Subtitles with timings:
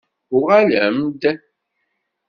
[0.35, 1.21] Uɣalem-d!